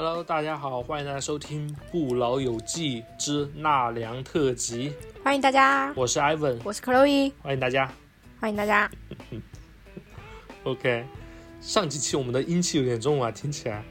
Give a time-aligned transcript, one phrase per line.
[0.00, 4.90] Hello，大家好，欢迎大家收听《不老有记之纳凉特辑》，
[5.24, 7.92] 欢迎大家，我是 Ivan，我是 Chloe，欢迎大家。
[8.38, 8.88] 欢迎大家。
[10.62, 11.04] OK，
[11.60, 13.84] 上几期我们的阴气有点重啊，听起来。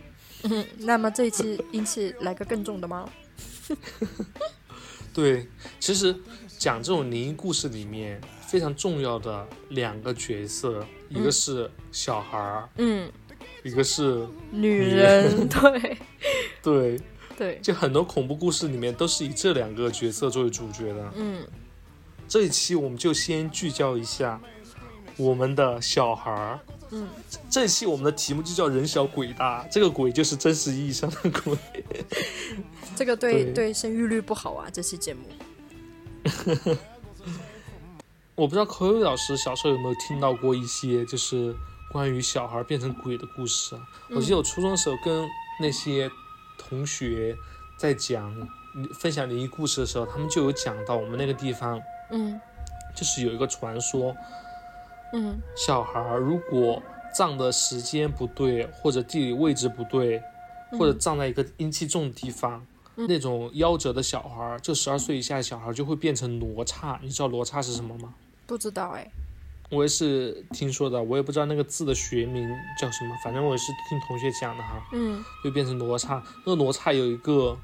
[0.43, 3.09] 嗯， 那么这一期阴气来个更重的吗？
[5.13, 5.45] 对，
[5.77, 6.15] 其实
[6.57, 13.11] 讲这种灵异故事里面非常重要的两个角色，一个是小孩儿，嗯，
[13.67, 15.97] 一个是女人， 对
[16.63, 16.99] 对，
[17.37, 21.11] 对，就很多恐怖故事里面都是以这两个角色作为主角的。
[21.15, 21.45] 嗯，
[22.27, 24.39] 这一期我们就先聚焦一下
[25.17, 26.59] 我们的小孩儿。
[26.91, 27.05] 嗯，
[27.49, 31.57] 这一期我们的题目就叫“人小鬼大”，这个鬼就是真实意义上的鬼。
[32.95, 35.19] 这个对对对生育率不好啊，这期节目。
[38.35, 41.53] 我不知道口语老师小时候有没有听到过一些就是
[41.91, 43.88] 关于小孩变成鬼的故事啊？
[44.09, 45.27] 我记得我初中的时候跟
[45.59, 46.09] 那些
[46.57, 47.35] 同学
[47.77, 48.33] 在讲
[48.93, 52.39] 分享灵异故事的时候，他们就有讲到我们那个地方嗯
[52.95, 54.15] 就是有一个传说，
[55.13, 56.81] 嗯小孩如果
[57.15, 60.21] 葬的时间不对，或者地理位置不对，
[60.71, 62.65] 或者葬在一个阴气重的地方，
[62.95, 66.99] 那种夭折的小孩，就十二岁以下的小孩就会变成罗刹。
[67.02, 68.13] 你知道罗刹是什么吗？
[68.45, 69.09] 不知道哎。
[69.69, 76.23] 我也是听说的，我也不知道那个字的学名叫什么，反正我也是听同学讲的哈，嗯就变成罗刹。
[76.45, 77.57] 那个罗刹有一个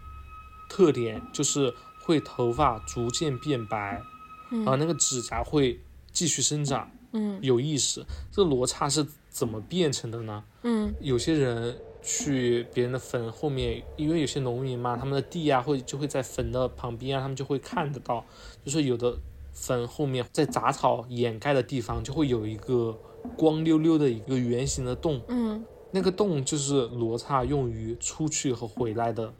[0.69, 4.01] 特点，就是会头发逐渐变白，
[4.49, 5.79] 然后那个指甲会
[6.11, 8.05] 继续生长，嗯有意识。
[8.31, 10.43] 这个罗刹是怎么变成的呢？
[10.63, 18.25] 嗯有些人去别人的坟后面，因为有些农民嘛，他们的地啊会就会在坟的旁边啊，他们就会看得到，
[18.65, 19.17] 就是有的
[19.53, 22.97] 坟后面在杂草掩盖的地方，就会有一个
[23.37, 29.31] 光溜溜的一个圆形的洞，嗯那个洞就是罗刹用于出去和回来的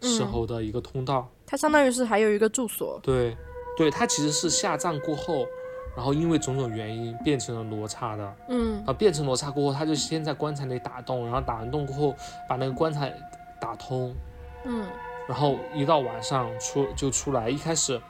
[0.00, 1.28] 时候的一个通道。
[1.46, 2.98] 它相当于是还有一个住所。
[3.02, 3.36] 对，
[3.76, 5.46] 对，它其实是下葬过后，
[5.94, 8.36] 然后因为种种原因变成了罗刹的。
[8.48, 12.16] 嗯啊，变成罗刹过后，他就先在棺材里打洞，然后打完洞过后，
[12.48, 13.14] 把那个棺材
[13.60, 14.14] 打通，
[14.64, 14.86] 嗯
[15.28, 17.50] 然后一到晚上出就出来。
[17.50, 18.00] 一开始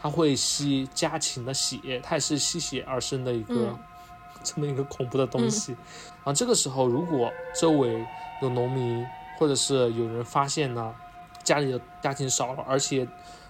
[0.00, 3.78] 他会吸家禽的血，它也是吸血而生的一个、嗯
[4.42, 5.72] 这么一个恐怖的东西。
[5.72, 7.30] 然后这个时候，如果
[7.60, 8.06] 周围
[8.40, 9.06] 有农民
[9.38, 10.94] 或者是有人发现呢，
[11.42, 13.06] 家里的家禽少了，而且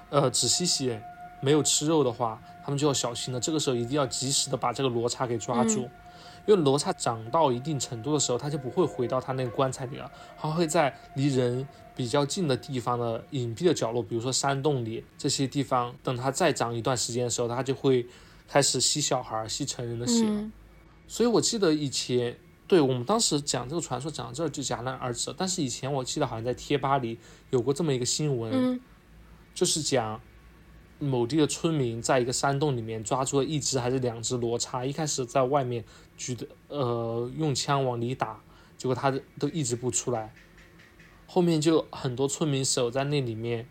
[0.08, 1.00] 呃只吸血
[1.40, 3.38] 没有吃肉的话，他们就要小心了。
[3.38, 5.88] 这个时候一定要及时的把这个罗刹给抓住。
[6.46, 11.68] 因为罗刹长到一定程度的时候，它就不会回到它那个棺材里了，它会在离人
[12.00, 18.06] 比较近的地方的隐蔽的角落，比如说山洞里这些地方，等它再长一段时间的时候，它就会
[18.48, 20.24] 开始吸小孩、吸成人的血。
[20.26, 20.50] 嗯
[21.06, 22.34] 所以我记得以前，
[22.66, 27.18] 对我们当时讲这个传说讲到这儿就戛然而止了，但是以前我记得好像在贴吧里
[27.50, 28.80] 有过这么一个新闻，嗯
[29.54, 30.18] 就是讲
[30.98, 35.84] 某地的村民在一个山洞里面抓住了一只还是两只罗刹，一开始在外面
[36.16, 38.40] 举的呃用枪往里打，
[38.78, 40.32] 结果它都一直不出来，
[41.32, 43.64] 后面就很多村民守在那里面，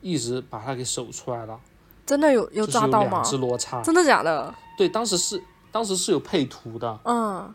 [0.00, 1.58] 一直把它给守出来了，
[2.06, 3.20] 真的有有抓到吗？
[3.24, 4.54] 只罗刹，真的假的？
[4.78, 7.52] 对，当时是当时是有配图的，嗯，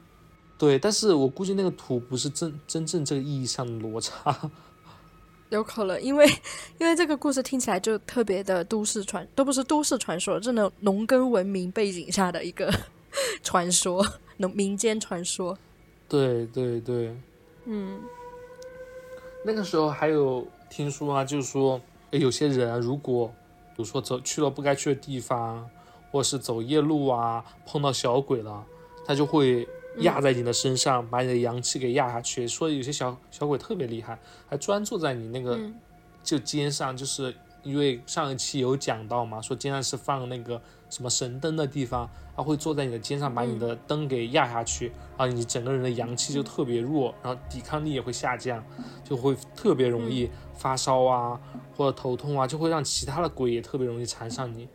[0.58, 4.14] 对，但是我估计那个图不是真真正这个意义上的罗刹，
[5.50, 6.28] 有可能，因为
[6.78, 12.70] 因为这个故事听起来就特别的都市传，都不是都市传说，这种农耕文明背景下的一个
[13.42, 14.06] 传说，
[14.36, 15.58] 农民间传说。
[16.10, 17.18] 对对对，
[17.66, 18.02] 嗯
[19.48, 21.80] 那个时候还有听说啊，就是说
[22.10, 25.70] 诶有些人啊如果比如说走去了不该去的地方，
[26.12, 28.66] 或者是走夜路啊，碰到小鬼了，
[29.06, 29.68] 他就会
[30.00, 32.48] 压在你的身上，把你的阳气给压下去。
[32.48, 34.18] 说有些小小鬼特别厉害，
[34.50, 35.76] 还专注在你那个嗯
[36.24, 48.64] 就肩上，就是因为上一期有讲到嘛，说肩上是放那个什么神灯的地方，它会坐在你的肩上，把你的灯给压下去，然后你整个人的阳气就特别弱，然后抵抗力也会下降，
[49.04, 51.42] 就会特别容易发烧啊，
[51.76, 54.70] 或者头痛啊，就会让其他的鬼也特别容易缠上你。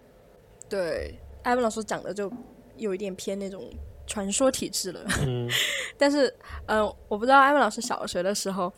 [0.69, 2.31] 对，艾文老师讲的就
[2.77, 3.71] 有一点偏那种
[4.07, 5.01] 传说体质了。
[5.27, 5.49] 嗯，
[5.97, 6.35] 但是，
[6.67, 8.73] 嗯、我不知道艾文老师小学的时候，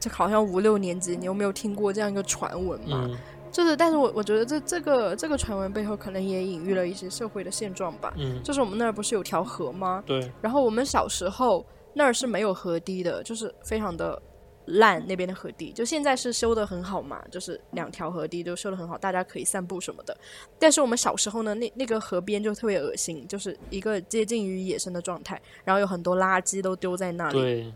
[0.00, 3.06] 就好像五六年级，你有没有听过这样一个传闻嘛？
[3.08, 3.16] 嗯
[3.50, 8.12] 就是，但是我我觉得这这个这个传闻背后可能也隐喻了一些社会的现状吧。
[8.16, 10.02] 嗯，就是我们那儿不是有条河吗？
[10.06, 11.64] 对，然后我们小时候
[11.94, 14.20] 那儿是没有河堤的，就是非常的
[14.66, 20.16] 烂那边的河堤，就现在是修的很好嘛，就是两条河堤都修的很好，大家可以散步什么的。
[20.58, 27.38] 但是我们小时候呢，那那个河边就特别恶心，就是一个接近于野生的状态，然后有很多垃圾都丢在那里。
[27.40, 27.74] 对，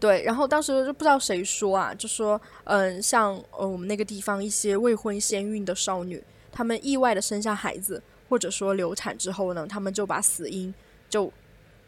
[0.00, 10.74] 对，然后当时就不知道谁说啊，就说，嗯，像呃我们那个地方一些未婚先孕的少女，她们意外的生下孩子，或者说流产之后呢，她们就把死婴
[11.08, 11.32] 就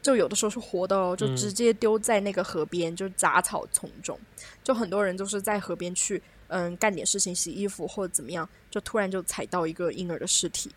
[0.01, 4.17] 就有的时候是活的哦，就直接丢在那个河边，就杂草丛中，
[4.63, 10.71] 就很多人就是在河边去，嗯，干点事情，洗衣服或者怎么样，就突然就踩到一个婴儿的尸体，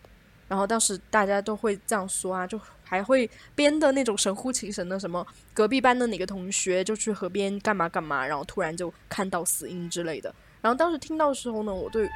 [0.48, 2.60] 然后当时大家都会这样说啊，就。
[2.88, 10.34] 还会编的那种神乎其神的，什么隔壁班的哪个同学就去河边干嘛干嘛，然后突然就看到死婴之类的。
[10.62, 12.10] 然后当时听到的时候呢，我对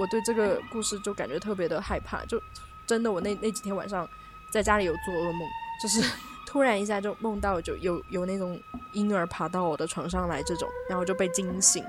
[0.00, 2.40] 我对这个故事就感觉特别的害怕，就
[2.86, 4.08] 真的我那那几天晚上
[4.52, 5.48] 在家里有做噩梦，
[5.82, 6.02] 就是
[6.46, 8.60] 突然一下就梦到就有有那种
[8.92, 11.84] 婴儿爬到我的床上来这种，然后就被惊醒。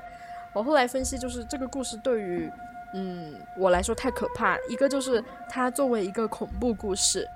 [0.54, 2.50] 我后来分析，就是这个故事对于
[2.94, 7.28] 嗯我来说太可怕，一个就是它作为一个恐怖故事。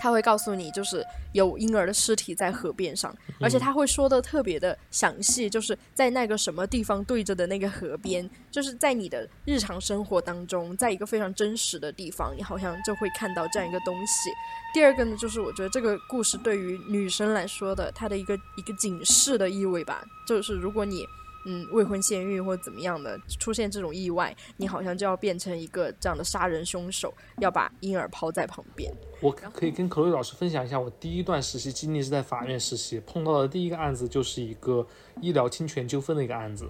[0.00, 14.30] 他会告诉你，就是有婴儿的尸体在河边上，而且他会说的特别的详细，就是在那个什么地方对着的那个河边，就是在你的日常生活当中，在一个非常真实的地方，你好像就会看到这样一个东西。
[14.74, 21.06] 第二个呢，就是我觉得这个故事对于女生来说的，它的一个一个警示的意味吧，就是如果你。
[21.46, 28.92] 嗯，未婚先孕或者怎么样的出现这种意外，你好像就要变成一个这样的杀人凶手，要把婴儿抛在旁边。
[29.20, 34.86] 我可以跟可瑞老师分享一下，我第一段实习经历是在法院实习，碰到的第一个案子就是一个
[35.20, 36.68] 医疗侵权纠纷的一个案子。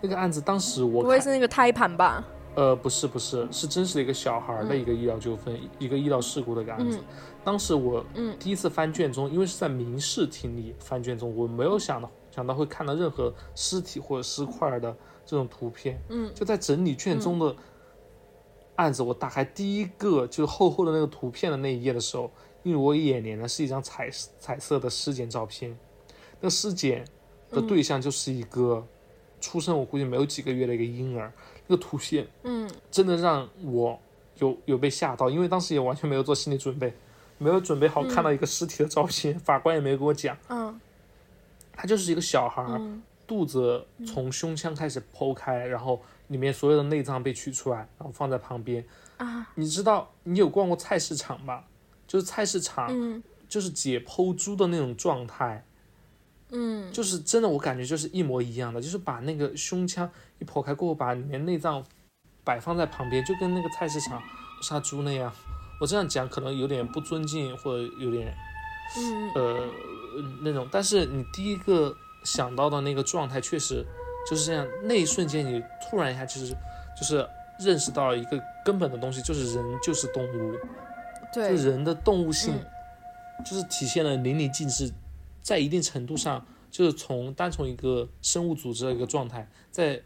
[0.00, 2.24] 那个案子当时我不会是那个胎盘吧？
[2.54, 6.98] 呃，不是，不是，是真实的一个小孩的一个医疗纠纷，一个医疗事故的一个案子。
[7.44, 8.04] 当时我
[8.40, 12.10] 第一次翻卷宗，因为是在民事庭里翻卷宗，我没有想到。
[12.38, 14.96] 想到会看到任何尸体或者尸块的
[15.26, 17.56] 这种图片，嗯，就在整理卷宗的
[18.76, 22.30] 案子，我打开第一个就是厚厚的那个图片的那一页的时候，
[22.62, 24.08] 映入我眼帘的是一张彩
[24.38, 25.76] 彩色的尸检照片，
[26.40, 27.04] 那尸检
[27.50, 28.86] 的对象就是一个
[29.40, 31.32] 出生我估计没有几个月的一个婴儿，
[31.66, 33.98] 那个图片，嗯，真的让我
[34.38, 36.94] 有有被吓到，因为当时也完全没有做心理准备，
[37.36, 40.80] 没有准备好看到一个尸体的照片，法官也没有跟我讲，嗯。
[41.80, 42.64] 他就是一个小孩，
[43.24, 48.84] 肚子从胸腔开始剖开，然后里面所有的内脏被取出来，然后放在旁边。
[49.18, 51.64] 啊，你知道你有逛过菜市场吧？
[52.08, 55.64] 就是菜市场，就是解剖猪的那种状态。
[56.50, 60.10] 嗯，就是真的，我感觉就是一模一样的，就是把那个胸腔
[60.40, 61.84] 一剖开过后，把里面内脏
[62.42, 64.20] 摆放在旁边，就跟那个菜市场
[64.62, 65.32] 杀猪那样。
[65.80, 68.34] 我这样讲可能有点不尊敬，或者有点，
[68.96, 69.68] 嗯，呃。
[70.42, 73.84] 那种，但是你第一个想到的那个状态，确实
[74.28, 74.66] 就是这样。
[74.82, 76.54] 那一瞬间，你突然一下就是
[76.96, 77.26] 就是
[77.58, 80.54] 认识到了一个根本的东西，就是人就是动物，
[81.32, 82.54] 对，就人的动物性，
[83.44, 84.92] 就是体现了淋漓尽致。
[85.40, 90.02] 在一定程度上，就是从单从一个生物组织的一个状态，在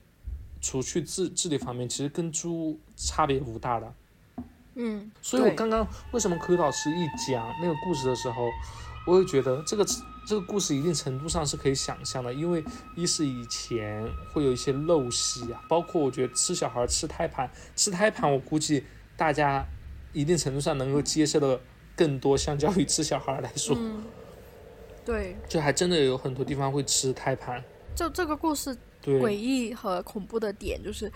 [0.61, 3.95] 除去智智力方面，其实跟猪差别不大的。
[4.75, 8.49] 嗯，所以我刚刚为什么科老师一讲那个故事的时候。
[9.07, 9.85] 我也觉得这个
[10.27, 12.65] 这个故事一定程度上是可以想象的，因为
[12.95, 18.85] 一是以前会有一些陋习啊，包括我觉得吃小孩吃胎盘，吃胎盘我估计
[19.17, 19.67] 大家
[20.13, 21.61] 一定程度上能够接受的
[21.97, 23.77] 更多，相较于吃小孩来说，
[25.05, 27.63] 对，就还真的有很多地方会吃胎盘。
[27.95, 31.11] 就这个故事诡异和恐怖的点就是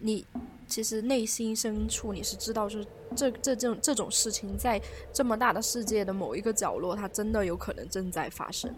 [0.00, 0.26] 你。
[0.66, 2.86] 其实内心深处你是知道，就是
[3.16, 4.78] 这这这种这种事情在
[5.14, 8.70] 这么大的世界的某一个角落，它真的有可能正在发生。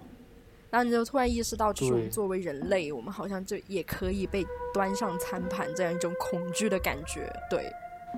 [0.70, 7.28] 然后你就突然意识到，就是我们作为人类，我们好像就也可以被端上餐盘，这样一种恐惧的感觉。
[7.50, 7.68] 对，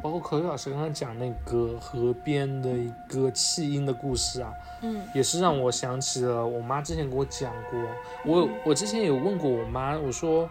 [0.03, 7.81] 包括可可老师刚刚讲那个河边的一个弃婴的故事啊，嗯，也是让我想起了我妈之前给我讲过。
[8.27, 10.47] 我我之前有问过我妈，我说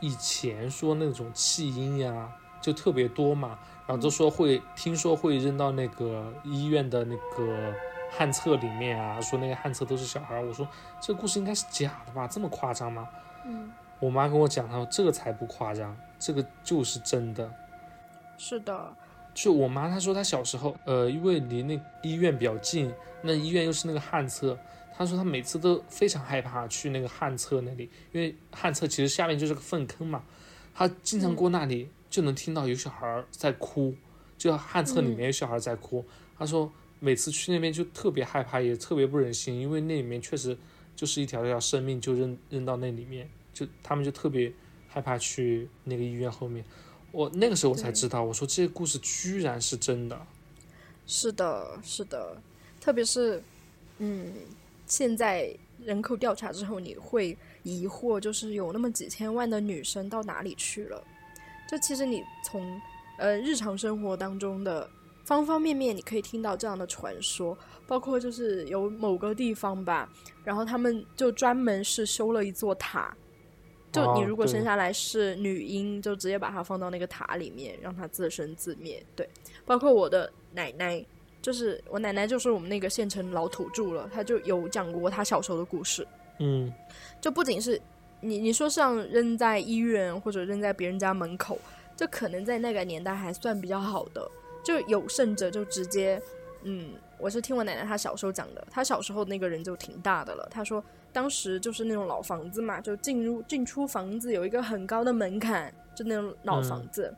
[0.00, 2.28] 以前说那种弃婴呀。
[2.58, 7.72] 就特别多嘛，然后就说会听说会扔到那个医院的那个
[8.10, 10.42] 旱厕里面啊，说那个旱厕都是小孩。
[10.42, 10.66] 我说
[11.00, 13.08] 这个故事应该是假的吧，这么夸张吗？
[13.44, 17.48] 嗯，我妈跟我讲，她说这个才不夸张，这个就是真的。
[18.36, 18.92] 是的，
[19.32, 24.58] 就我妈她说她小时候，呃，因为离那医院比较近，那医院又是那个旱厕，
[24.96, 30.22] 她说他每次都非常害怕去那个旱厕那里，因为旱厕其实下面就是个粪坑嘛，
[30.74, 31.88] 他经常过那里。
[32.08, 33.94] 就能听到有小孩在哭，
[34.38, 36.02] 就旱厕里面有小孩在哭。
[36.38, 40.56] 他说每次去那边就特别害怕，也特别不忍心，因为那里面确实
[40.94, 44.50] 就是一条条生命就扔扔到那里面，就他们就特别
[44.88, 46.64] 害怕去那个医院后面。
[47.10, 50.18] 我那个时候我才知道，我说这些故事居然是真的。
[51.06, 52.40] 是的，是的，
[52.80, 53.42] 特别是，
[53.98, 54.32] 嗯，
[54.86, 55.52] 现在
[55.84, 61.02] 人口调查之后，你会疑惑，就是有那么几千万的女生到哪里去了？
[61.68, 62.80] 就其实你从
[63.18, 64.88] 呃日常生活当中的
[65.24, 70.08] 方方面面，你可以听到这样的传说，包括就是有某个地方吧，
[70.44, 73.14] 然后他们就专门是修了一座塔，
[73.90, 79.04] 就你如果生下来是女婴，就直接把它放到那个塔里面，让它自生自灭。
[79.16, 79.28] 对，
[79.64, 81.04] 包括我的奶奶。
[81.46, 86.04] 就是我奶奶，就是我们那个县城老土著了，她就有讲过她小时候的故事。
[86.40, 86.74] 嗯，
[87.20, 87.80] 就不仅是
[88.20, 91.56] 你你说像扔在医院或者扔在别人家门口，
[91.94, 94.28] 就可能在那个年代还算比较好的。
[94.64, 96.20] 就有甚者就直接，
[96.64, 100.48] 嗯，我是听我奶奶她小时候讲的，她小时候那个人就挺大的了。
[100.50, 107.14] 她说当时就是那种老房子嘛，就进入进出房子有一个很高的门槛，就那种老房子。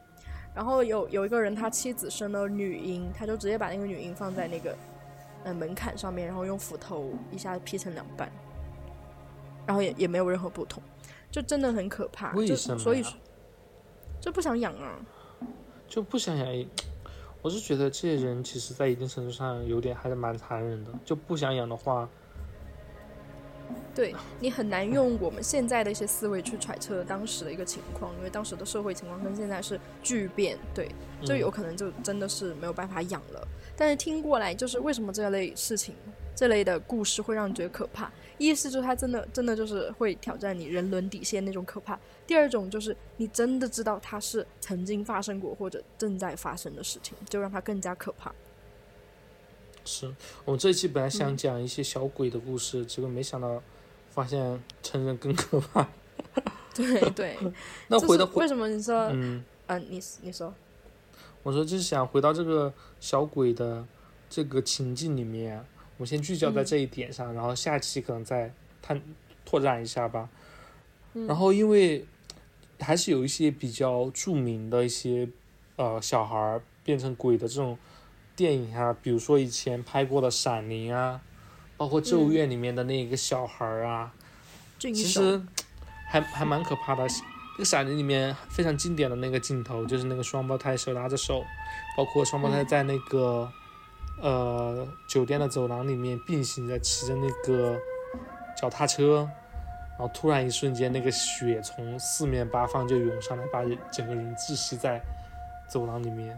[0.59, 4.77] 然后有有一个人，他妻子生了女婴，他就直接把那个女婴放在那个
[5.45, 8.29] 呃门槛上面，然后用斧头一下劈成两半，
[9.65, 10.83] 然后也也没有任何不同，
[11.31, 12.33] 就真的很可怕。
[12.33, 12.79] 为什么？
[12.81, 13.05] 所以
[14.21, 14.99] 就不想养啊，
[15.87, 16.67] 就不想养。
[17.41, 22.09] 我是觉得这些人其实在一定程度上有点还是蛮残忍的，就不想养的话。
[23.95, 30.89] 对你很难用我们现在的一些思维去揣测当时的一个情况，因为当时的社会情况跟现在是巨变，对，
[31.25, 33.49] 就有可能就真的是没有办法养了。
[33.77, 35.95] 但是听过来，就是为什么这类事情、
[36.35, 38.11] 这类的故事会让你觉得可怕？
[38.39, 48.33] 一是就是它真的真的就是会挑战你人伦底线那种可怕；第二种就是你真的知道它是曾经发生过或者正在发生的事情，就让它更加可怕。
[49.89, 50.15] 是
[50.45, 53.63] 我们这一期本来想讲一些小鬼的故事，结果没想到。
[54.11, 55.87] 发现成人更可怕。
[56.75, 57.37] 对对，
[57.87, 60.53] 那回到为什么你说嗯啊你你说，
[61.45, 63.87] 我说就是想回到这个小鬼的
[64.29, 65.65] 这个情境里面，
[65.99, 68.53] 我先聚焦在这一点上，然后下期可能再
[68.83, 69.01] 探
[69.45, 70.29] 拓展一下吧。
[71.13, 72.05] 然后因为
[72.81, 75.29] 还是有一些比较著名的一些
[75.77, 77.79] 呃小孩变成鬼的这种
[78.39, 81.21] 电影啊，比如说以前拍过的《闪灵》啊。
[81.77, 84.13] 包括《咒怨》里面的那个小孩儿啊，
[84.81, 85.41] 其实
[86.09, 87.05] 还还蛮可怕的。
[87.05, 91.45] 那个《闪灵》里面非常经典的那个镜头，就是那个双胞胎手拉着手，
[91.97, 93.49] 包括双胞胎在那个
[94.21, 97.79] 呃酒店的走廊里面并行着骑着那个
[98.61, 99.31] 脚踏车，
[99.91, 105.01] 然后突然一瞬间，那个血从四面八方就涌上来，把整个人窒息在
[105.69, 106.37] 走廊里面。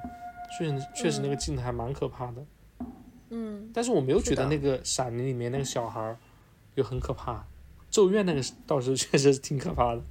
[0.58, 2.44] 确实，确实那个镜头还蛮可怕的。
[3.30, 6.16] 嗯，但是我没有觉得那个《闪灵》里面那个小孩儿
[6.74, 7.34] 有很可怕，
[7.90, 10.02] 《咒怨》那个倒是确实是挺可怕的。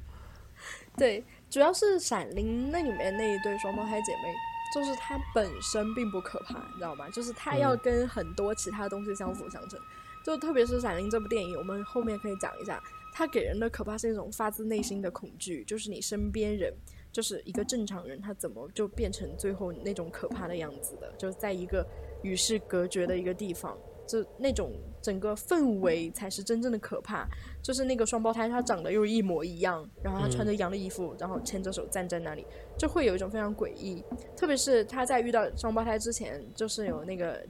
[0.97, 4.33] 对，主要是《闪灵》那里面那一对双胞胎姐妹，
[4.73, 7.09] 就是它本身并不可怕，你知道吗？
[7.09, 9.79] 就是它要跟很多其他东西相辅相成。
[10.25, 12.81] 就特别是《闪灵》这部电影，我们后面可以讲一下，
[13.13, 16.73] 它给人的可怕是一种发自内心的恐惧，就是你身边人，
[17.11, 21.11] 就是一个正常人，他怎么就变成最后那种可怕的样子的？
[21.17, 21.85] 就在一个。
[22.21, 27.25] 与世隔绝的一个地方，就那种整个氛围才是真正的可怕。
[27.63, 32.45] 就是那个双胞胎，他长得又一模一样，然后他穿着一样的衣服，然后牵着手站在那里，
[32.77, 34.03] 就会有一种非常诡异。
[34.35, 37.41] 特别是他在遇到双胞胎之前，就是有那个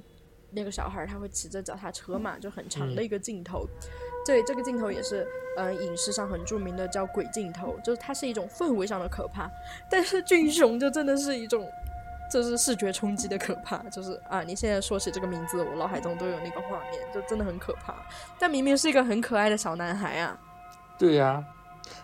[0.51, 3.65] 那个小孩，他会骑着脚踏车嘛，就很长的一个镜头。
[4.25, 5.27] 对，这个镜头也是
[5.57, 9.49] 呃影视上很著名的，叫鬼镜头，就是它是一种氛围上的可怕。
[9.89, 11.69] 但是俊雄就真的是一种。
[12.31, 17.95] 就是视觉冲击的可怕，就是啊，你现在说起这个名字，我脑海中都有那个画面，就真的很可怕。
[18.37, 20.39] 但明明是一个很可爱的小男孩啊。
[20.95, 21.43] 对呀，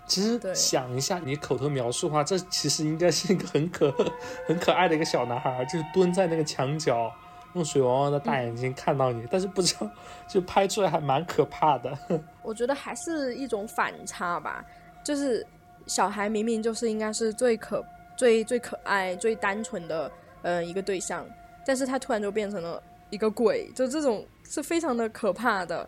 [0.07, 3.93] 其实想一下，你口头描述的话，这其实应该是一个很可
[4.49, 7.13] 很可爱的一个小男孩，就是蹲在那个墙角，
[7.55, 9.89] 用水汪汪的大眼睛看到你，但是不知道
[10.29, 11.97] 就拍出来还蛮可怕的。
[12.43, 14.63] 我觉得还是一种反差吧，
[15.03, 15.45] 就是
[15.87, 17.83] 小孩明明就是应该是最可。
[18.17, 20.09] 最最可爱、最单纯的，
[20.41, 21.27] 呃，一个对象，
[21.65, 25.85] 但是他突然就变成了一个鬼，就这种是非常的可怕的。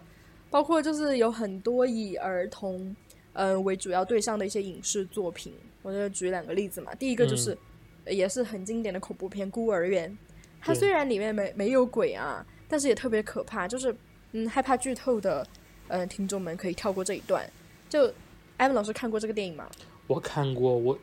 [0.50, 2.94] 包括就是有很多以儿童，
[3.32, 6.94] 嗯为主要对象的一些影视作品，我就举两个例子嘛。
[6.96, 7.58] 第一个就是，
[8.06, 10.12] 也是很经典的恐怖片《孤儿院》，
[10.62, 13.68] 它虽然里面没没有鬼啊，但是也特别可怕。
[13.68, 13.96] 就是，
[14.32, 15.46] 嗯，害怕剧透的，
[15.88, 17.50] 嗯，听众们可以跳过这一段。
[17.90, 18.12] 就
[18.58, 19.70] 艾文老师看过这个电影吗？
[20.08, 20.98] 我看过，我。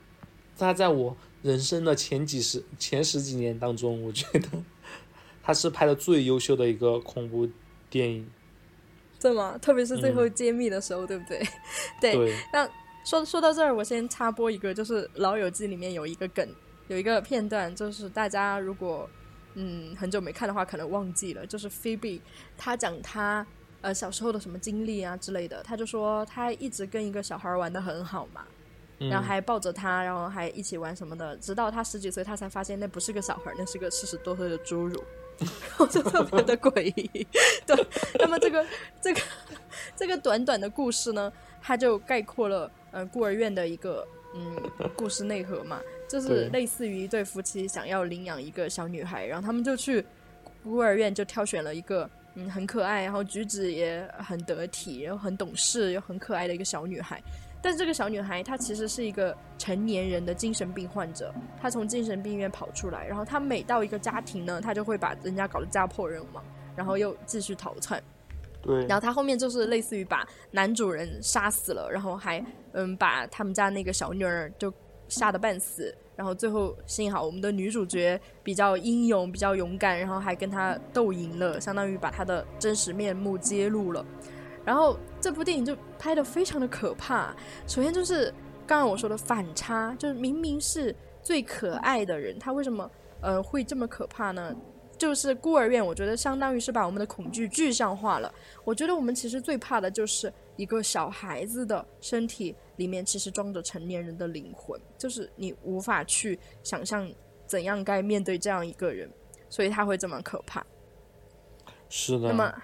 [0.56, 4.48] 他在我人生的前几十、前十几年当中，我觉得
[5.42, 7.48] 他是拍的最优秀的一个恐怖
[7.90, 8.24] 电影。
[9.18, 9.58] 对吗？
[9.60, 11.42] 特别是最后揭秘的时候，对不对？
[12.00, 12.36] 对。
[12.52, 12.68] 那
[13.04, 16.48] 说说到这儿，我先插播一个，就是《老友记》里面有一个梗，
[16.86, 19.10] 有一个片段，就是大家如果
[19.54, 22.20] 嗯很久没看的话，可能忘记了，就是菲比
[22.56, 23.46] 他讲他
[23.80, 25.62] 呃小时候的什么经历啊之类的。
[25.62, 28.44] 他就说他一直跟一个小孩玩的很好嘛，
[28.98, 35.02] 嗯然后还抱着他，然后还一起玩什么的，直到他十几岁，他才发现那不是个小孩，那是个四十多岁的侏儒，
[35.38, 37.26] 然后就特别的诡异。
[37.66, 37.86] 对，
[38.18, 38.66] 那么这个
[39.00, 39.20] 这个
[39.96, 41.32] 这个短短的故事呢，
[41.62, 44.56] 它就概括了呃孤儿院的一个嗯
[44.96, 45.80] 故事内核嘛，
[46.20, 50.04] 就是类似于一对夫妻想要领养一个小女孩，然后他们就去
[50.62, 52.08] 孤儿院就挑选了一个。
[52.36, 57.22] 嗯，很可爱，然后举止也很得体，然后很懂事又很可爱的一个小女孩。
[57.62, 66.44] 但这个小女孩她其实是一个成年人的精神病患者，她从精神病院跑出来，然后她每到一个家庭呢，她就会把人家搞得家破人亡，
[66.74, 68.02] 然后又继续逃窜。
[68.60, 74.74] 对，然后她后面就是类似于把男主人杀死了，然后还嗯把他们家那个小女儿就
[75.06, 84.04] 吓得半死，然后最后幸好我们的女主角比较英勇，比较勇敢，然后还跟他斗赢了，相当于把他的真实面目揭露了。
[84.64, 87.34] 然后这部电影就拍得非常的可怕。
[87.66, 88.32] 首先就是
[88.66, 92.90] 刚刚我说的反差，就是明明是最可爱的人，他为什么
[93.20, 94.54] 呃会这么可怕呢？
[94.96, 98.32] 就是孤儿院，我觉得相当于是把我们的恐惧具象化了。
[98.62, 107.10] 我觉得我们其实最怕的就是一个小孩子的身体里面其实装着成年人的灵魂，就是你无法去想象
[107.46, 109.10] 怎样该面对这样一个人，
[109.48, 110.64] 所以他会这么可怕。
[111.88, 112.28] 是的。
[112.28, 112.62] 那么，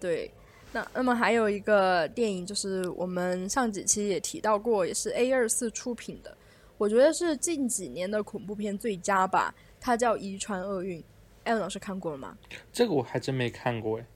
[0.00, 0.30] 对，
[0.72, 6.36] 那那么还有一个电影，就是我们上几期也提到过，也是 A 二四出品的，
[6.76, 9.54] 我觉得是近几年的恐怖片最佳吧。
[9.80, 11.00] 它叫《遗传厄运》，
[11.44, 12.36] 艾文老师看过了吗？
[12.72, 14.06] 这个我还真没看过哎。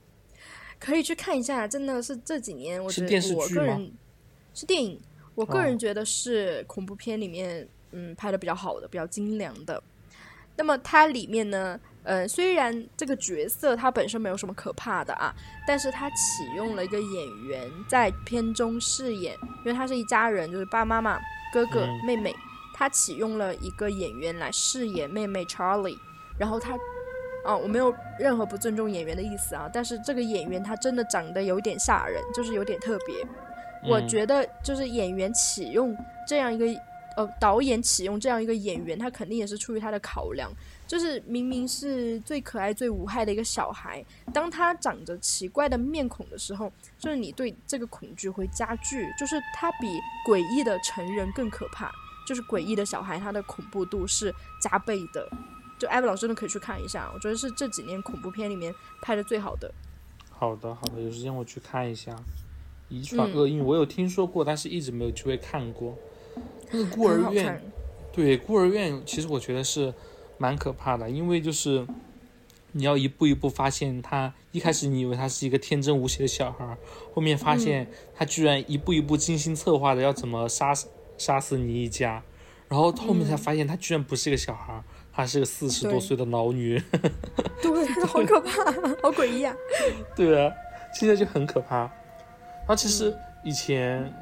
[0.83, 3.93] 可以去看一下，真的是这几年我觉得我个人
[4.53, 5.01] 是电影，
[5.37, 9.81] 我个人哦觉得是恐怖片里面嗯拍的比较好的、比较精良的。
[10.57, 15.33] 那么它里面呢，呃，虽然这个角色它本身没有什么可怕的啊，
[15.69, 21.21] 但是它启用了一个演员在片中饰演，因为他是一家人，就是爸爸妈妈、
[21.55, 22.35] 哥哥、嗯妹妹，
[22.75, 25.99] 他启用了一个演员来饰演妹妹 Charlie，
[26.37, 26.77] 然后他。
[27.45, 33.27] 啊，我没有任何不尊重演员的意思啊，但是这个演员他真的长得有点吓人，就是有点特别。
[33.85, 36.67] 我嗯觉得就是演员启用这样一个
[37.17, 40.51] 呃导演启用这样一个演员，他肯定也是出于他的考量。
[40.87, 51.91] 就是明明是最可爱、最无害的一个小孩，当他长着奇怪的面孔的时候，就是你对这个恐惧会加剧，就是他比诡异的成人更可怕。
[52.25, 55.29] 就是诡异的小孩，他的恐怖度是加倍的。
[55.83, 59.75] 就艾文老师真的可以去看一下，我觉得是这几年恐怖片里面拍的最好的。
[60.31, 62.13] 好的，好的，有时间我去看一下
[62.89, 63.35] 《遗传嗯。
[63.35, 65.99] 厄运》，我有听说过，但是一直没有机会看过。
[66.71, 67.61] 那个孤儿院
[68.13, 69.93] 对孤儿院，其实我觉得是
[70.39, 71.85] 蛮可怕的，因为就是
[72.71, 76.79] 你要一步一步发现他，一开始你以为他是一个天真无邪的小孩儿，
[77.13, 80.87] 后面发现他居然一步一步精心策划的要怎么杀死
[81.19, 82.23] 杀死你一家，
[82.69, 86.85] 然后后面才发现他居然不是一个小孩儿，他是个四十多岁的老女人。
[87.63, 88.65] 对，好可怕，
[89.03, 89.55] 好诡异啊！
[90.17, 90.53] 对啊，
[90.93, 91.79] 现在就很可怕。
[91.79, 94.13] 然后其实以前，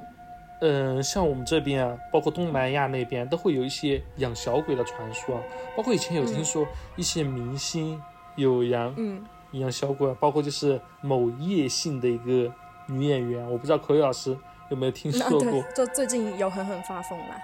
[0.61, 5.43] 嗯、像我们这边啊，包括东南亚那边，都会有一些养小鬼的传说啊。
[5.77, 8.01] 包括以前有听说一些明星
[8.37, 12.53] 有养嗯，养小鬼啊，包括就是某叶姓的一个
[12.87, 14.37] 女演员，我不知道口语老师
[14.69, 17.37] 有没有听说过。，就最近有狠狠发疯啦。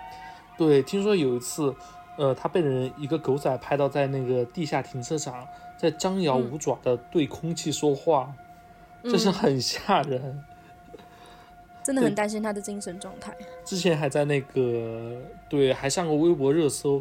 [0.59, 1.75] 对，听说有一次，
[2.17, 5.47] 呃，他被人一个狗仔拍到在那个地下停车场，
[5.79, 8.35] 在张牙舞爪的对空气说话，
[9.03, 10.21] 这是嗯很吓人。
[10.21, 10.57] 对
[11.85, 13.33] 真的很担心他的精神状态。
[13.65, 17.01] 之前还在那个对，还上过微博热搜，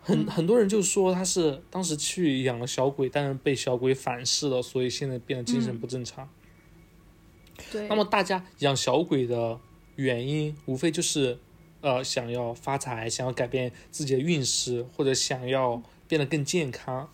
[0.00, 6.28] 很、嗯很多人就说他是当时去养了小鬼，但是被小鬼反噬了，所以现在变得精神嗯不正常。
[7.72, 9.58] 对，那么大家养小鬼的
[9.96, 11.36] 原因，无非就是
[11.80, 17.08] 呃想要发财，想要改变自己的运势，或者想要变得更健康，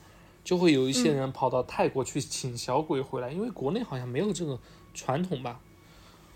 [0.44, 4.59] 就会有一些人跑到泰国去请小鬼回来，因为国内好像没有这个
[4.94, 5.61] 传统吧。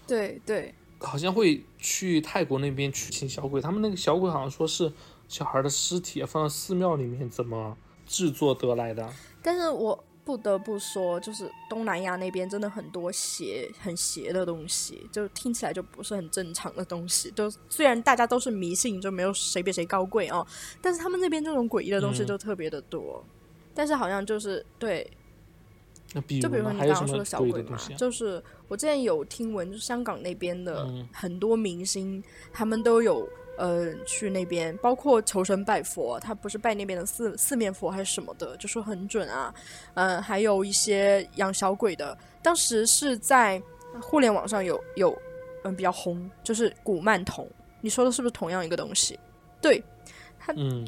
[0.06, 4.92] 对对，好像会去泰国那边去请小鬼，他们那个小鬼好像说是
[5.28, 9.12] 小孩的尸体放到寺庙里面怎么制作得来的。
[9.42, 17.30] 但是我不得不说，就是东南亚那边真的很多邪、很邪的东西，就听起来就不是很正常的东西。
[17.30, 20.44] 就虽然大家都是迷信，就没有谁比谁高贵哦，
[20.82, 23.24] 但是他们那边这种诡异的东西嗯就特别的多。
[23.72, 25.08] 但是好像就是对，
[26.12, 27.78] 就比如说你刚刚说的小鬼嘛？
[27.96, 32.20] 就是我之前有听闻，就香港那边的嗯很多明星，
[32.52, 39.54] 他们都有呃，去那边，包括求神拜佛，他不是拜那边的四四面佛还是什么的，就说很准啊。
[39.94, 43.60] 嗯，还有一些养小鬼的，当时是在
[44.00, 45.16] 互联网上有有
[45.64, 47.48] 嗯比较红，就是古曼童。
[47.80, 49.18] 你说的是不是同样一个东西？
[49.60, 49.82] 对，
[50.38, 50.86] 他嗯，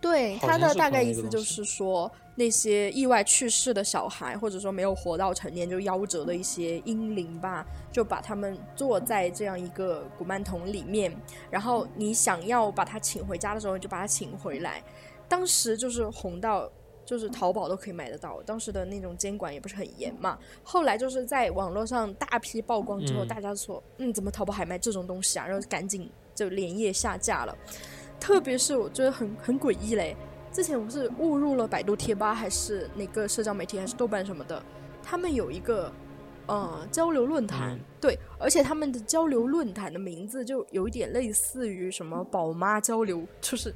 [0.00, 11.14] 对他的大概意思就是说，那些意外去世的小孩，或者说没有活到成年就夭折的一些婴灵吧，就把他们坐在这样一个古曼童里面，
[11.50, 14.82] 然后你想要把他请回家的时候，你就把他请回来。
[15.28, 16.70] 当时就是红到。
[17.06, 20.36] 就是淘宝都可以买得到，当时的那种监管也不是很严嘛。
[20.64, 25.46] 后来就是在网络上大批曝光之后，嗯大家说，嗯，怎么淘宝还卖这种东西啊？
[25.46, 27.56] 然后赶紧就连夜下架了。
[28.18, 30.16] 特别是我觉得很很诡异嘞，
[30.56, 34.62] 之前我是误入了百度贴吧，还是哪个社交媒体，还是豆瓣什么的，
[35.02, 35.92] 他们有一个
[36.46, 37.80] 呃交流论坛，嗯。
[38.00, 43.74] 对，而且他们的交流论坛的名字就有一点类似于什么宝妈交流，就是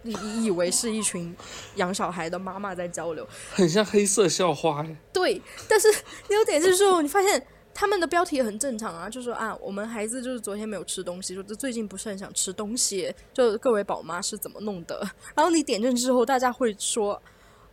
[0.00, 1.36] 你你以为是一群
[1.74, 4.96] 养小孩的妈妈在交流， 很像黑色校花哎。
[5.12, 5.86] 对，但是
[6.30, 15.00] 你有点就是说，你发现他们的标题也很正常啊，就说啊，我们孩子就是昨天没有吃东西，说这最近不是很想吃东西，就各位宝妈是怎么弄的？
[15.34, 17.20] 然后你点进去之后，大家会说。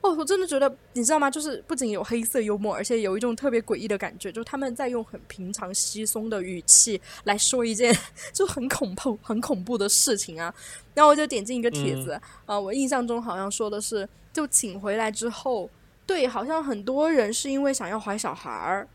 [0.01, 1.29] 哦，我真的觉得，你知道吗？
[1.29, 7.93] 就是不仅有黑色幽默，而且有一种特别诡异的感觉，就是他们在用很平常稀松的语气来说一件
[8.31, 10.55] 就很恐怖、很恐怖的事情啊。
[10.93, 15.69] 然后我就点进一个帖子啊、我印象中好像说的是，就请回来之后，
[16.05, 18.87] 对，好像很多人是因为想要怀小孩儿，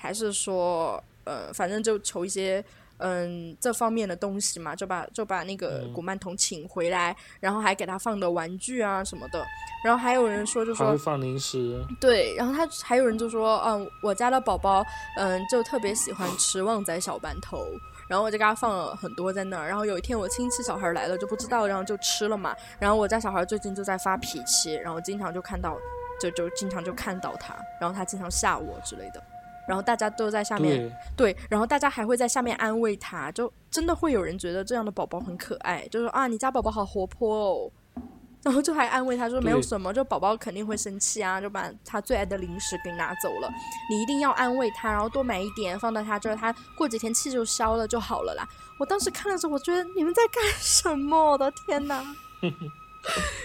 [0.00, 2.64] 还是说，呃，反正就求一些
[2.98, 9.44] 嗯这方面的东西嘛，就把就把那个嗯古曼童请回来，然后还给他放的玩具啊什么的，
[9.84, 14.84] 然后还有人说就说会放零食，对，然后他还有人就说，嗯，我家的宝宝，
[15.16, 17.66] 嗯，就特别喜欢吃旺仔小馒头，
[18.08, 19.66] 然后我就给他放了很多在那儿。
[19.66, 22.54] 然后有一天我亲戚小孩来了就不知道，然后就吃了嘛。
[22.78, 25.76] 然后我家小孩最近就在发脾气，然后经常就看到，
[26.20, 29.22] 就就经常就看到他，然后他经常吓我之类的。
[29.68, 37.70] 然后大家都在下面对，对，然后大家还会在下面安慰他，就真的会有人觉得这样的宝宝很可爱，就说啊，你家宝宝好活泼哦，
[38.42, 43.52] 然后就还安慰他说没有什么，就宝宝肯定会生气啊，就把他最爱的零食给拿走了，
[43.90, 48.48] 你一定要安慰他，然后多买一点放到他这儿，他过几天气就消了就好了啦。
[48.80, 51.16] 我当时看的时候，我觉得你们在干什么？
[51.32, 52.02] 我的天哪，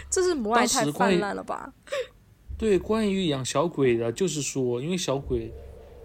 [0.10, 1.74] 这是母爱太泛滥了吧？
[2.56, 5.52] 对，关于养小鬼的，就是说，因为小鬼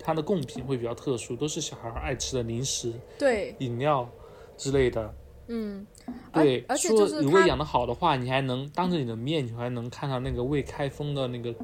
[0.08, 4.08] 它的贡品会比较特殊，都是小孩儿爱吃的零食、对，饮料
[4.56, 5.14] 之类的。
[5.48, 5.86] 嗯，
[6.32, 11.56] 对，而且说就是如果养的好的话，你还能当着你的面，你还能看到那个未开封的那个饮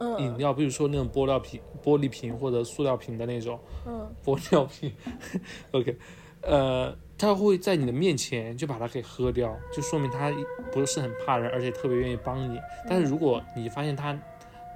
[0.00, 4.92] 嗯料，比如说那种玻璃瓶、玻璃瓶或者塑料瓶的那种嗯玻尿瓶。
[5.70, 5.96] OK，
[6.40, 10.32] 呃，他会在你的面前就把它给喝掉，就说明他
[10.72, 12.58] 不是很怕人，而且特别愿意帮你。
[12.88, 14.20] 但是如果你发现他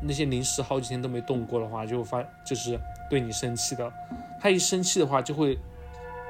[0.01, 2.79] 那些零食好几天都没动过的话，就发就是
[3.09, 3.93] 对你生气的。
[4.41, 5.59] 他一生气的话，就会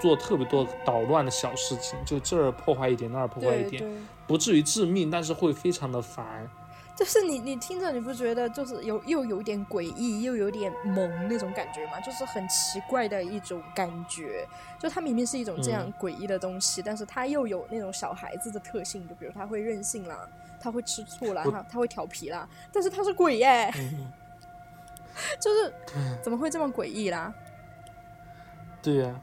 [0.00, 3.85] 做特别多捣乱的小事情，就这儿破坏一点，那儿破坏一点。
[4.26, 6.48] 不至于致命，但是会非常的烦。
[6.96, 12.00] 就是你，你听着你不觉得就是有又有点诡异，又有点萌那种感觉吗？
[12.00, 14.48] 就是很奇怪的一种感觉。
[14.79, 20.26] 就它明明是一种这样诡异的东西，但是它又有那种小孩子的特性，就比如它会任性啦，
[20.66, 24.11] 它会吃醋啦，我它它会调皮啦，但是他是鬼耶， 嗯，
[25.40, 25.72] 就是
[26.20, 27.33] 怎么会这么诡异啦？
[28.83, 29.20] 对呀、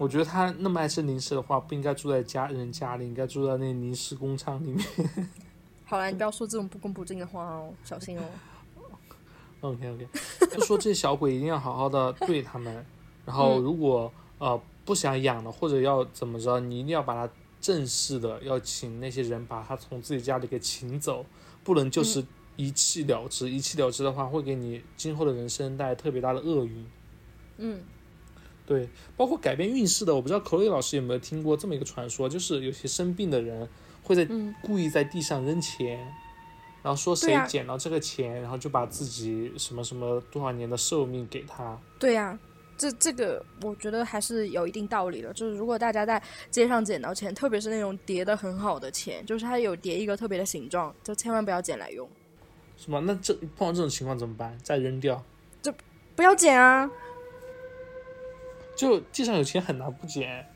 [0.00, 4.84] 我觉得他那么爱吃零食的话，不应该住在家人家里，应该住在那零食工厂里面。
[5.86, 8.22] 好啦，你不要说这种不恭不敬的话哦， 小心哦。
[9.60, 10.08] OK OK，
[10.50, 12.84] 就说这些小鬼一定要好好的对他们，
[13.24, 17.32] 然后嗯如果、呃不想养了或者要怎么着，你一定要把他
[17.68, 21.26] 正式的要请那些人把他从自己家里给请走，
[21.62, 22.24] 不能就是
[22.56, 23.50] 一气了之。
[23.50, 26.86] 一气了之的话，会给你今后的人生带来特别大的厄运。
[27.58, 27.82] 嗯，
[28.64, 33.68] 对，包括改变运势的，我不知道口里老师有没有听过这么一个传说，就是有些生病的人
[34.02, 35.98] 会在嗯故意在地上扔钱，
[36.82, 41.78] 然后说谁捡到这个钱，然后就把自己什么什么多少年的寿命给他。
[41.98, 42.38] 对呀、
[42.78, 45.30] 这这个我觉得还是有一定道理的。
[45.34, 52.08] 就是如果大家在街上捡到钱，特别是那种叠的很好的钱，就是它有叠一个特别的形状，就千万不要捡来用，
[52.76, 53.02] 是吗？
[53.04, 54.56] 那这碰到这种情况怎么办？
[54.62, 55.22] 再扔掉？
[55.60, 55.74] 就
[56.14, 56.90] 不要捡啊！
[58.76, 60.46] 就地上有钱很难不捡。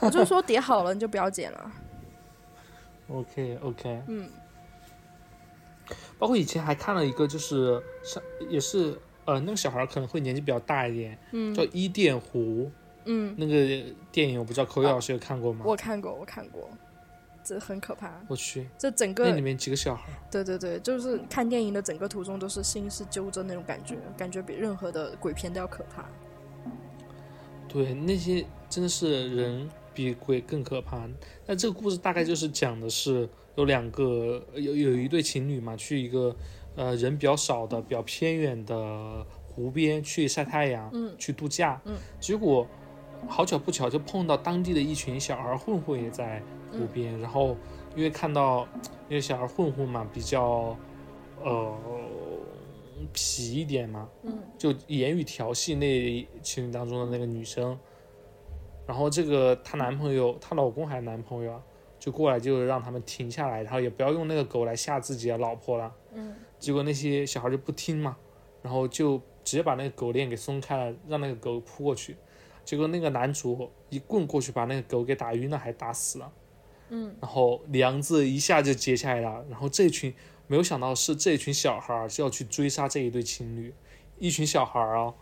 [0.00, 1.72] 我就说 叠好了你就不要捡了。
[3.08, 4.30] OK OK，嗯
[6.18, 12.70] 包括以前还看了一个，就是像也是呃那个小孩可能会年纪比较大一点，嗯叫伊甸湖，
[13.04, 15.64] 嗯，那个电影我不知道口语老师有看过吗？
[15.64, 16.68] 我看过，我看过，
[17.44, 18.12] 这很可怕。
[18.28, 26.04] 我去，这整个那里面几个小孩，对对对，就是看电影的整个途中都是心是揪着那种感觉，感觉比任何的鬼片都要可怕。
[27.68, 31.08] 对，那些真的是人比鬼更可怕。
[31.46, 36.36] 那这个故事大概就是讲的是有两个有有一对情侣嘛，去一个
[36.76, 41.14] 呃人比较少的、比较偏远的湖边去晒太阳，嗯。
[41.18, 42.66] 去度假，嗯，结果
[43.28, 47.56] 好巧不巧就碰到当地的一群小孩混混也在湖边，然后
[47.94, 48.66] 因为看到
[49.08, 50.76] 因为小孩混混嘛，比较
[51.42, 51.76] 呃
[53.12, 54.38] 皮一点嘛，嗯。
[54.58, 57.78] 就言语调戏那情侣当中的那个女生，
[58.86, 61.62] 然后这个她男朋友，她老公还是男朋友啊，
[61.98, 65.92] 就过来就让他们停下来，然后也不要用那个狗来吓自己的老婆了。
[66.14, 68.16] 嗯结果那些小孩就不听嘛，
[68.62, 72.16] 然后就直接把那个狗链给松开了，让那个狗扑过去。
[72.64, 76.32] 结果那个男主一棍过去把那个狗给打晕了，还打死了。
[76.90, 79.44] 嗯然后梁子一下就结下来了。
[79.50, 80.14] 然后这群
[80.46, 83.74] 没有想到是这群小孩儿就要去追杀这一对情侣，
[84.18, 85.12] 一群小孩儿啊，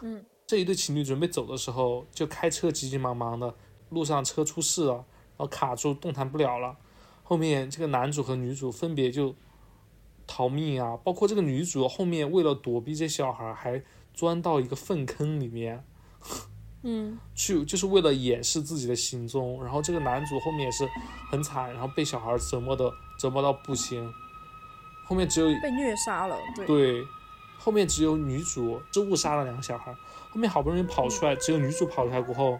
[0.00, 3.54] 嗯，这一对情侣准备走的时候，就开车急急忙忙的，
[3.90, 6.78] 路上车出事了，然后卡住动弹不了了。
[7.22, 9.34] 后面这个男主和女主分别就
[10.26, 15.84] 逃命啊，包括这个女主后面为了躲避这小孩儿，还钻到一个粪坑里面。
[16.82, 17.18] 嗯。
[17.34, 20.88] 去就是为了掩饰自己的行踪，然后这个男主后面也是
[21.30, 24.10] 很惨，然后被小孩折磨的折磨到不行，
[25.06, 27.04] 后面只有被虐杀了，对，对，
[27.58, 29.92] 后面只有女主是误杀了两个小孩，
[30.30, 32.58] 后面好不容易跑出来，只有女主跑出来过后，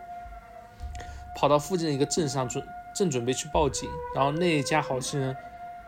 [1.37, 2.63] 跑到附近的一个镇上准
[2.95, 5.35] 正准备去报警，然后那一家好心人，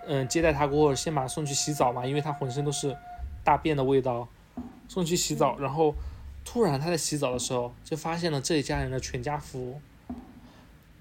[0.09, 2.97] 嗯，接待他过后，先把他送去洗澡嘛，因为他浑身都是
[3.45, 4.27] 大便的味道，
[4.89, 5.95] 送去洗澡，然后
[6.45, 9.81] 突然他在洗澡的时候就发现了这一家人的全家福，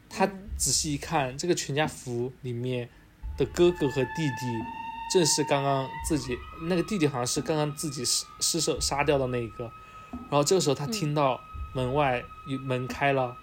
[0.09, 2.89] 他仔细一看，这个全家福里面
[3.37, 4.45] 的哥哥和弟弟。
[5.09, 9.71] 正是刚刚自己那个弟弟好像是刚刚自己失失手杀掉的那一个，
[10.11, 11.39] 然后这个时候他听到
[11.73, 13.33] 门外有门开了，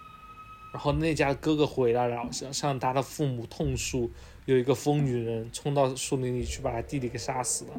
[0.71, 4.11] 然后那家哥哥回来了，向向他的父母痛诉，
[4.45, 7.71] 有一个疯女人冲到树林里去把她弟弟给杀死了，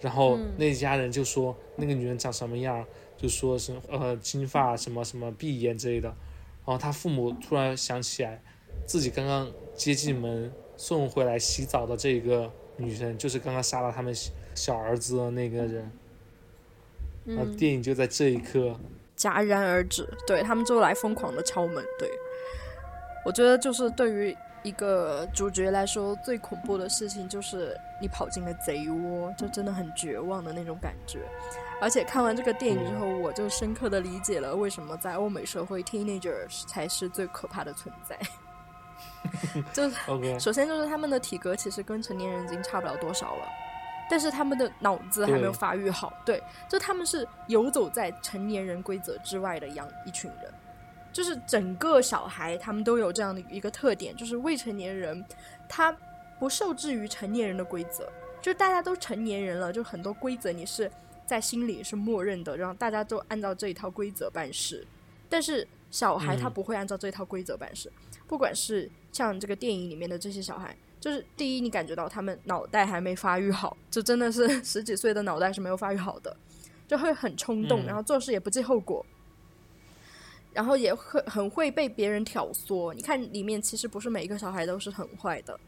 [0.00, 2.84] 然后那家人就说那个女人长什么样，
[3.16, 8.40] 就说是呃金发什么什么闭眼之类的，然后他父母突然想起来，
[8.86, 12.50] 自己刚刚接进门送回来洗澡的这个。
[12.78, 14.12] 女生就是刚刚杀了他们
[14.54, 15.92] 小儿子的那个人，
[17.26, 18.74] 然后电影就在这一刻
[19.14, 20.08] 戛然而止。
[20.26, 21.84] 对他们就来疯狂的敲门。
[21.98, 22.10] 对
[23.26, 31.20] 我觉得就是对于一个主角来说，最恐怖的事情就是你跑进了贼窝，就真的很绝望的那种感觉。
[31.80, 38.18] 而且看完这个电影之后，我就深刻的理解了为什么在欧美社会，teenager 才是最可怕的存在。
[39.72, 39.90] 就
[40.38, 43.48] 首先就是他们的体格其实跟成年人已经差不了多少了，
[44.08, 46.12] 但是他们的脑子还没有发育好。
[46.24, 50.52] 对，就他们是游走在成年人规则之外的一样一群人，
[51.12, 55.24] 就是整个小孩他们都有这样的一个特点，就是未成年人
[55.68, 55.96] 他
[56.38, 60.90] 不受制于成年人的规则，就大家都成年人了，就很多规则你是
[61.26, 64.86] 在心里是默认的，然后大家都按照这一套规则办事，
[65.28, 67.92] 但是小孩他不会按照这一套规则办事，
[68.26, 68.90] 不管是。
[69.12, 76.34] 像这个电影里面的这些小孩，就是第一，你感觉到他们脑袋还没发育好，就真的是 十几岁的脑袋是没有发育好的，
[76.88, 79.04] 就会很冲动，然后做事也不计后果，
[80.52, 82.92] 然后也会很会被别人挑唆。
[82.94, 85.58] 你看里面其实不是每一个小孩都是很坏的，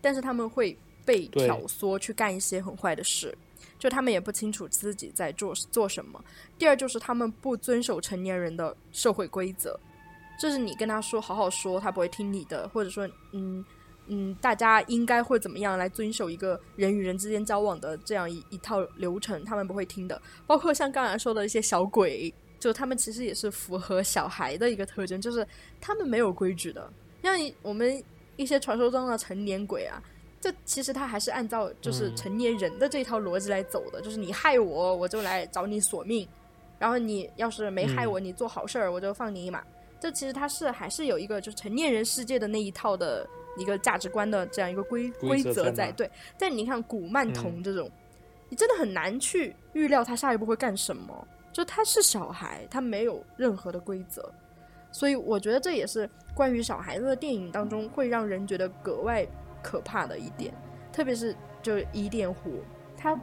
[0.00, 3.36] 但是他们会被挑唆去干一些很坏的事，
[3.78, 6.22] 就他们也不清楚自己在做做什么。
[6.58, 9.78] 第二就是他们不遵守成年人的社会规则。
[10.40, 13.64] 就是你跟他说好好说，他不会听你的，或者说，嗯
[14.06, 20.22] 嗯，大家应该会怎么样来遵守一个人与人之间交往的这样一一套流程，他们不会听的。
[20.46, 25.46] 包括像刚才说的一些小鬼，就他们其实也是符合小孩的一个特征，就是
[25.80, 26.90] 他们没有规矩的。
[27.22, 28.02] 像我们
[28.36, 30.02] 一些传说中的成年鬼啊，
[30.40, 36.26] 这其实他还是按照就是成年人的这套逻辑来走的，就是你害我，我就来找你索命，
[36.78, 39.62] 然后你要是没害我，你做好事儿，我就放你一马。
[40.00, 47.90] 这其实他是还是有一个就是成年人世界的那一套的一个价值观的这样一个规规则在对，但你看古曼童这种，
[48.48, 51.26] 你真的很难去预料他下一步会干什么。
[51.58, 54.32] 就他是小孩，他没有任何的规则，
[54.92, 59.26] 所以我觉得这也是关于小孩子的电影当中会让人觉得格外
[59.60, 60.54] 可怕的一点，
[60.92, 62.62] 特别是就伊甸湖，
[62.96, 63.20] 他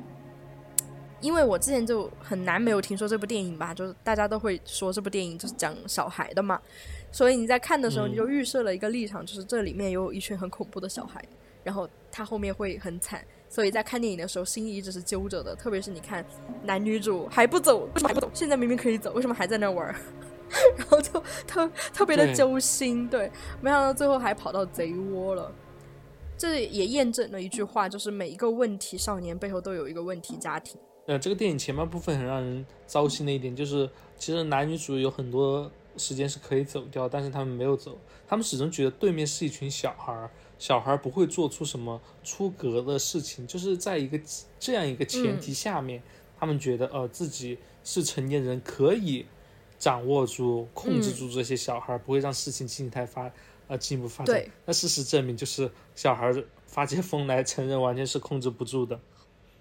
[1.21, 6.61] 因为我之前就很难没有听说这部电影吧，就是大家都会说这部电影就是讲小孩的嘛，
[7.13, 11.23] 所以你在看的时候嗯你就预设了一个立场，就是这里面有一群很恐怖的小孩，
[11.63, 16.25] 然后他后面会很惨，所以在看电影的时候心里一直是揪着的，特别是你看
[16.63, 18.29] 男女主还不走，为什么还不走？
[18.33, 19.95] 现在明明可以走，为什么还在那玩儿？
[20.77, 23.31] 然后就特特别的揪心，对，
[23.61, 25.51] 没想到最后还跑到贼窝了。
[26.37, 30.79] 这也验证了一句话，就是每一个问题少年背后都有一个问题家庭。
[31.07, 40.29] 呃，这个电影前半部分很让人糟心的一点就是，其实男女主有很多时间是可以走掉，但是他们没有走，他们始终觉得对面是一群小孩儿，
[40.65, 44.19] 小孩不会做出什么出格的事情，就是在一个
[44.59, 46.01] 这样一个前提下面，
[46.39, 49.27] 他们觉得呃自己是成年人，可以
[49.77, 53.31] 掌握住、控制住这些小孩儿，不会让事情进一步发
[53.67, 54.43] 呃进一步发展。
[54.65, 56.33] 那事实证明，就是小孩
[56.65, 58.99] 发起疯来，成人完全是控制不住的。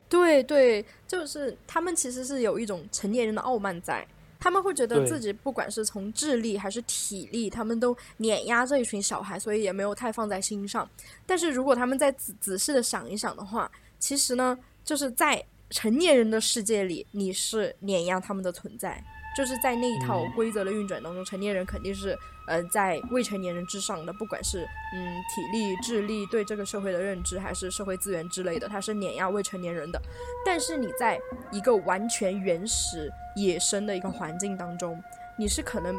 [0.08, 4.08] 对对，就是他们其实是有一种成年人的傲慢在，
[4.44, 10.86] 他们会觉得自己不管是从智力还是体力，他们都碾压这一群小孩，所以也没有太放在心上。
[11.24, 19.02] 但是如果他们再仔仔细的想一想的话，其实呢，就是在成年人的世界里，你是碾压他们的存在。
[19.34, 22.14] 就是在那一套嗯规则的运转当中，成年人肯定是
[22.46, 30.00] 呃在未成年人之上的，不管是嗯体力、智力对这个社会的认知，还是社会资源之类的，它是碾压未成年人的。
[30.44, 35.02] 但是你在一个完全原始、野生的一个环境当中，
[35.38, 35.96] 你是可能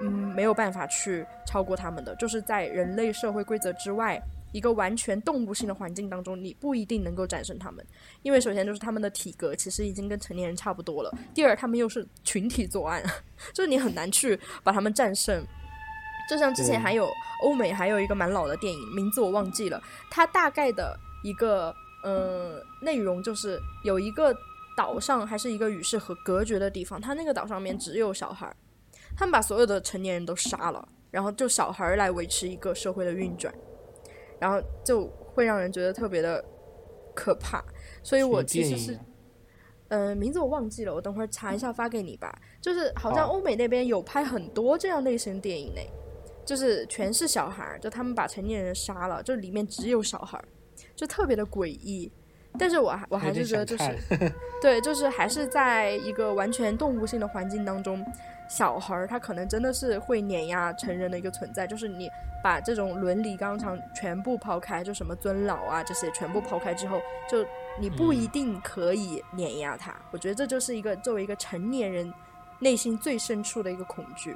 [0.00, 4.20] 嗯没有办法去超过他们的，就是在人类社会规则之外。
[4.50, 7.84] 一个完全动物性的环境当中，你不一定能够战胜他们，
[8.22, 13.02] 因为首先就是他们的体格其实已经跟成年人差不多了，第二他们又是群体作案，
[13.52, 15.44] 就是你很难去把他们战胜。
[16.28, 17.10] 就像之前还有
[17.42, 24.34] 欧美还有一个蛮老的电影，名字我忘记了，它大概的一个呃内容就是有一个
[24.76, 28.56] 岛上还是一个与世和隔绝的地方，它那个岛上面只有小孩儿，
[29.16, 33.52] 他们把所有的成年人都杀了，然后就小孩儿来维持一个社会的运转，
[34.38, 36.44] 然后就会让人觉得特别的
[37.14, 37.64] 可怕，
[38.02, 39.04] 所以我其实是什么电影啊？
[39.88, 42.38] 呃，名字我忘记了，我等会儿查一下发给你吧。
[42.60, 45.80] 就是好像欧美那边有拍很多这样类型的电影呢，
[46.48, 50.48] 就是全是小孩儿，就他们把成年人杀了，就里面只有小孩儿，
[50.96, 52.10] 就特别的诡异。
[52.58, 53.84] 但是我还我还是觉得就是
[54.62, 58.02] 对，就是还是在一个完全动物性的环境当中，
[58.48, 61.66] 小孩儿他可能真的是会碾压成人的一个存在。
[61.66, 62.08] 就是你
[62.42, 66.98] 把这种伦理纲常全部抛开，就什么尊老啊这些全部抛开之后，
[67.30, 67.44] 就
[67.78, 69.94] 你不一嗯定可以碾压他。
[70.10, 72.10] 我觉得这就是一个作为一个成年人
[72.58, 74.34] 内心最深处的一个恐惧。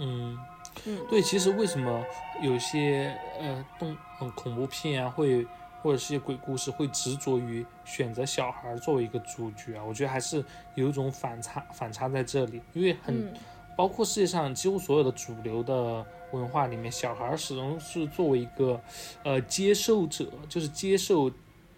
[0.00, 0.38] 嗯，
[0.86, 2.04] 嗯对，其实为什么
[2.42, 5.46] 有些呃动嗯恐怖片啊，会
[5.82, 9.84] 或者是一些鬼故事会执着于选择小孩儿作为一个主角啊？
[9.84, 13.34] 我觉得还是有一种反差反差在这里，因为很、嗯
[13.78, 18.80] 包括世界上几乎所有的主流的文化里面，小孩儿始终是作为一个
[19.22, 21.30] 呃接受者，就是接受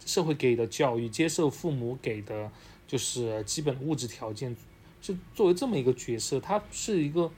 [0.07, 2.51] 社会给的教育，接受父母给的
[2.87, 4.57] 就是基本物质条件，
[5.03, 7.31] 就作为这么一个角色，他是一个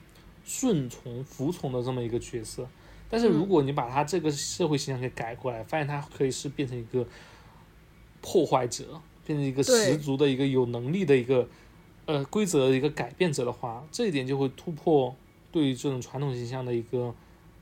[0.45, 2.67] 顺从、服从的这么一个角色。
[3.09, 7.07] 但是如果你把他这个社会形象给改过来，发现他可以是变成一个
[8.21, 11.47] 破坏者，变成一个十足的一个有能力的一个
[12.07, 15.15] 呃规则的一个改变者的话，这一点就会突破
[15.51, 17.15] 对于这种传统形象的一个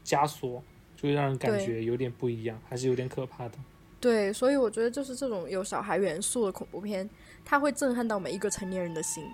[0.04, 0.62] 枷锁，
[0.96, 3.58] 就会让人感觉有点不一样，还是有点可怕的。
[4.00, 7.10] 对，所以我觉得就是这种有小孩元素的恐怖片，
[7.44, 9.24] 它会震撼到每一个成年人的心，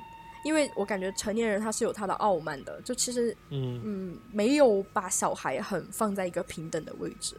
[0.46, 3.80] 因为我感觉成年人他是有他的傲慢的，就其实嗯。
[3.84, 7.34] 嗯没有把小孩很放在一个平等的位置，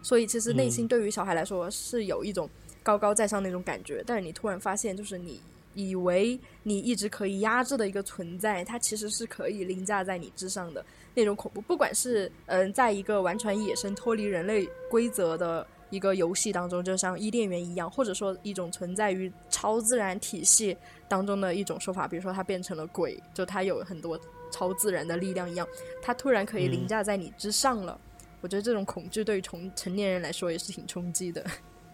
[0.00, 0.88] 所以其实内心嗯。
[0.88, 2.48] 对于小孩来说是有一种
[2.82, 5.40] 高高在上那种感觉，但是你突然发现，就是你
[5.74, 15.66] 以为你一直可以压制的一个存在，它其实是可以凌驾在你之上的那种恐怖，不管是嗯、在一个完全野生脱离人类规则的。
[15.92, 19.30] 一个游戏当中，就像伊甸园一样，或者说一种存在于
[19.62, 24.18] 超自然体系当中的一种说法，比如说它变成了鬼，就它有很多
[24.50, 25.64] 超自然的力量一样，
[26.02, 27.96] 它突然可以凌嗯驾在你之上了。
[28.40, 31.46] 我觉得这种恐惧对于成成年人来说也是挺冲击的。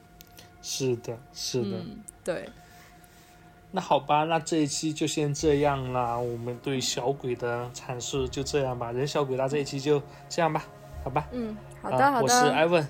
[0.63, 1.77] 是的，是的。
[1.77, 2.49] 嗯，对，
[3.71, 6.19] 那好吧，那这一期就先这样啦。
[6.19, 10.65] 我们对小鬼的阐述就这样吧，人小鬼大这一期就这样吧，
[11.05, 11.29] 好吧。
[11.33, 12.89] 嗯，好啊的，好的我是的，艾文，